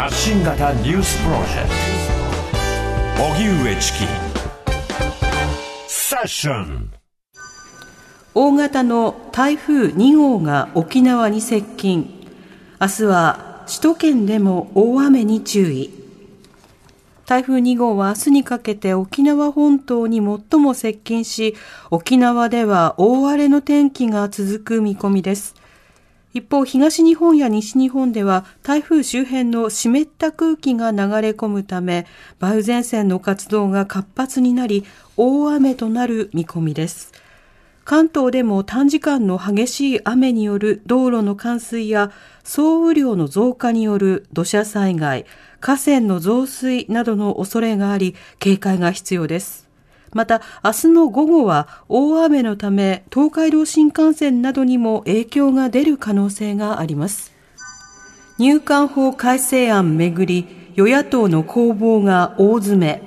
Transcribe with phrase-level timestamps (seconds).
[0.00, 1.68] 発信型ニュースプロジェク
[3.18, 3.22] ト。
[3.22, 3.98] 荻上チキ。
[5.88, 6.90] セッション。
[8.34, 12.08] 大型の台風2号が沖縄に接近。
[12.80, 15.90] 明日は首都圏でも大雨に注意。
[17.26, 21.54] 台風2号は明日にかけて沖縄本島に最も接近し
[21.90, 25.60] 沖縄では大荒れの天気が続く見込みです。
[26.32, 32.06] 一方、東日本や西日本では台風周辺の湿った空気が流れ込むため、
[32.40, 34.84] 梅雨前線の活動が活発になり、
[35.16, 37.12] 大雨となる見込みです。
[37.84, 42.12] 関東でも短時間の激しい雨による道路の冠水や
[42.44, 45.26] 総雨量の増加による土砂災害、
[45.58, 49.69] 河川の増水などの恐れがあり、警戒が必要です。
[50.12, 57.32] また、明日の午後は大雨のため、東海道新幹線などにも影響が出る可能性があります。
[58.38, 63.02] 入管法改正案めぐり、与野党の攻防が大詰め。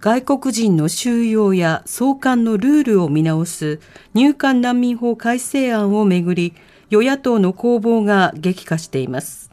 [0.00, 3.80] 外国人の収容や送還のルールを見直す
[4.12, 6.54] 入管難民法改正案をめぐり、
[6.90, 9.50] 与野党の攻防が激化しています。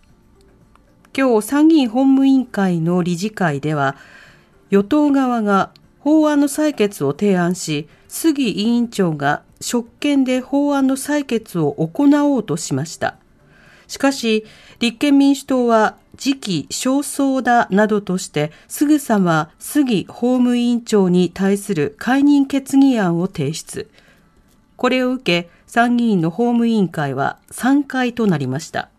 [1.17, 3.95] 今日参議院本務委員会の理事会では、
[4.71, 13.17] 与党側が法案の採決を提案し、杉委員長が職権で法案の採決を行おうとしました。
[13.87, 14.45] しかし、
[14.79, 23.91] 立憲民主党は時期尚早だなどとして、すぐさま杉法務委員長に対する解任決議案を提出。
[24.77, 28.89] これを受け、参議院の法務委員会は3回となりました。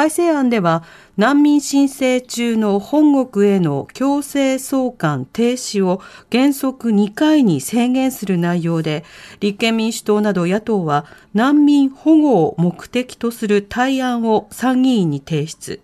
[0.00, 0.82] 改正案では
[1.18, 6.00] 難民申請中の本国への強制送還停止を
[6.32, 9.04] 原則2回に制限する内容で
[9.40, 15.82] 立憲民主党など野党は難民保護を目的とする対案を参議院に提出。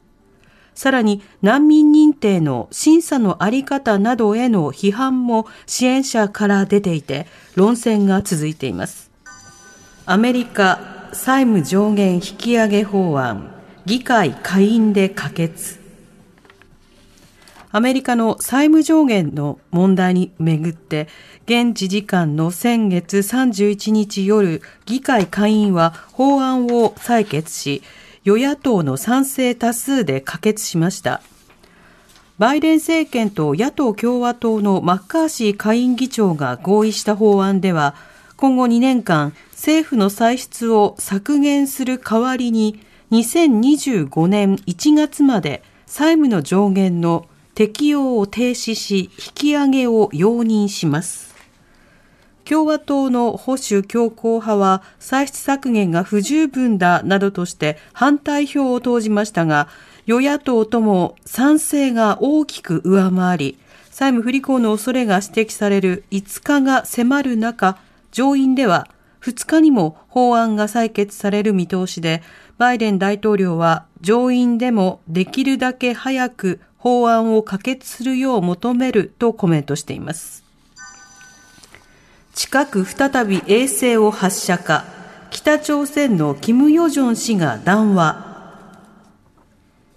[0.75, 9.11] さらに難民認定の審査のあり方などへの批判も支援者から出ていて論戦が続いています。
[10.07, 13.56] アメリカ債務上限引き上げ法案。
[13.87, 15.79] 議会下院で可決。
[17.71, 21.07] アメリカの債務上限の問題にめぐって、
[21.45, 27.85] 現地時間の先月31日夜、議会下院は法案を採決し、
[28.25, 31.23] 与野党の賛成多数で可決しました。
[32.39, 37.95] バイデン政権と野党共和党のマッカーシー下院議長が合意した法案では、
[38.37, 42.81] 今後2年間、政府の歳出を削減する代わりに、
[43.13, 51.35] 2025年1月まで債務の上限の適用を停止し、引き上げを容認します。
[52.45, 59.69] 共和党の保守強硬派は歳出削減が不十分だなどとして反対票を投じましたが、
[60.07, 63.59] 与野党とも賛成が大きく上回り、
[63.91, 67.79] 債務不履行の恐れが指摘される5日が迫る中、
[68.11, 68.89] 上院では
[69.23, 72.23] 2日にも法案が採決される見通しで、
[72.59, 80.45] バイデン大統領は上院でもできるだけ早く法案を可決するよう求めるとコメントしています。
[82.35, 84.85] 近く再び衛星を発射か、
[85.31, 88.25] 北朝鮮のキム・ヨジョン氏が談話。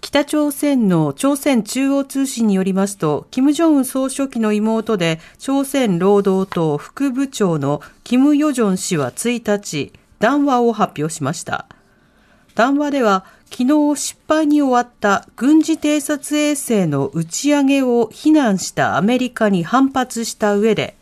[0.00, 11.66] 北朝鮮の朝鮮中央通信によりますと、金正恩総書記の妹で朝鮮労働党副部長のキム・ヨジョン氏は1日、談話を発表しました。
[12.60, 20.94] 談話では、昨日失敗に終わった軍事偵察衛星の打ち上げを非難したアメリカに反発した上で、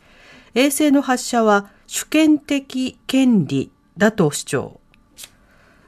[0.55, 4.81] 衛星の発射は主権的権利だと主張。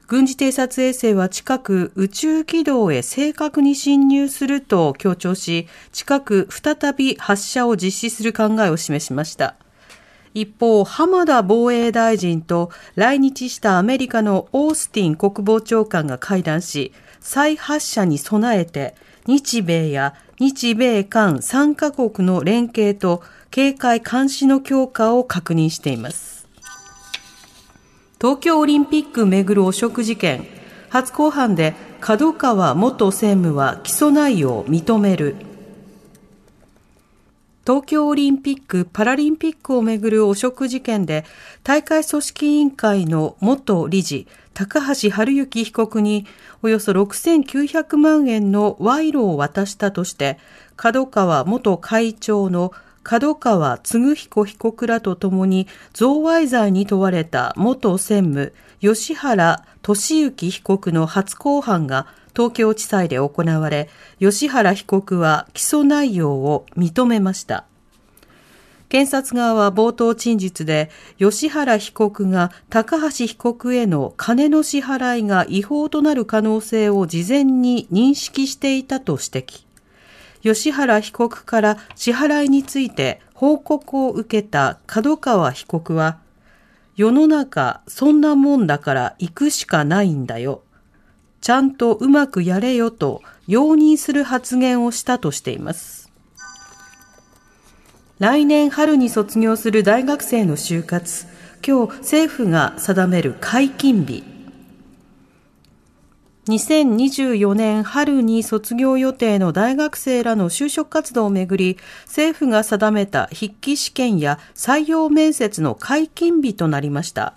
[0.07, 9.55] 軍事偵察衛星は近く宇宙軌道へ正確に侵入すると強調し、近く再び発射を実施する考えを示しました。
[10.33, 18.95] 一方、浜田防衛大臣と来日したアメリカのオースティン国防長官が会談し、再発射に備えて
[19.27, 26.47] 日米や日米韓3カ国の連携と警戒監視の強化を確認しています。
[28.19, 30.47] 東京オリンピックめぐる汚職事件、
[30.89, 35.50] 初公判で角川元専務は起訴内容を認める。
[37.65, 41.25] 東京オリンピック・パラリンピックをめぐる汚職事件で、
[41.63, 46.25] 大会組織委員会の元理事、高橋治之被告に
[46.63, 50.39] およそ6900万円の賄賂を渡したとして、
[50.75, 63.89] 角川元会長の角川嗣彦被告らとともに贈賄罪に問われた元専務、吉原俊之被告の初公判が東京地裁で行われ、
[64.19, 67.65] 吉原被告は起訴内容を認めました。
[68.91, 79.70] 検察側は冒頭陳述で、吉原被告が高橋被告への金の支払いが違法となる可能性を事前に認識していたと指摘。
[80.41, 86.19] 吉原被告から支払いについて報告を受けた角川被告は、
[86.95, 90.63] 世の中そんなもんだから行くしかないんだよ。
[91.41, 96.11] ちゃんとうまくやれよと容認する発言をしたとしています。
[98.19, 101.25] 来年春に卒業する大学生の就活、
[101.65, 104.30] 今日政府が定める解禁日。
[106.51, 117.35] 2024年春に卒業予定の大学生らの就職活動をめぐり、政府が定めた筆記試験や採用面接の解禁日となりました。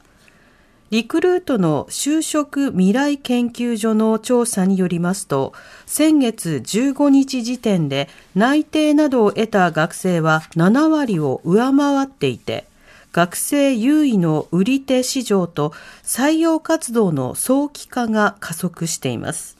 [0.90, 5.52] リクルートの就職未来研究所の調査によりますと、
[5.86, 12.66] 先月15日時点で内定などを得た学生は7割を上回っていて、
[13.14, 15.72] 学生優位の売り手市場と
[16.02, 19.56] 採用活動の早期化が加速しています。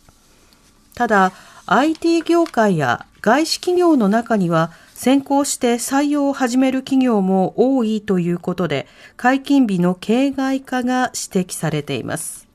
[0.96, 1.32] ただ、
[1.66, 12.48] IT 業界や外資企業の中には先行して採用を始める企業も多いということで、解禁日の形骸化が指摘されています。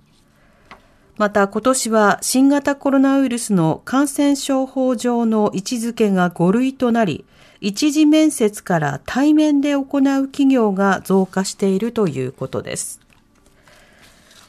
[1.16, 7.24] また今年は新型コロナウイルスの感染症法上の位置づけが5類となり、
[7.62, 9.86] 一次面接から対面で行う
[10.28, 13.02] 企業が増加しているということです。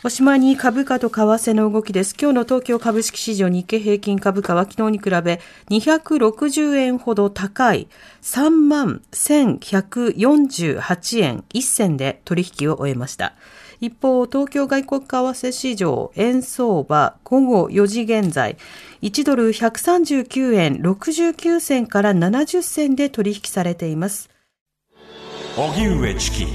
[0.03, 2.17] おしまいに株価と為替の動きです。
[2.19, 7.87] 今日の東京株式市場日経平均株価は昨日に比べ260円ほど高い
[8.23, 13.35] 3万1148円1銭で取引を終えました。
[13.81, 18.56] 一方、東京外国為替市場円相場午後4時現在
[19.03, 24.29] 1ドル139円69銭から70銭で取引されています。
[25.56, 26.47] 荻上チキ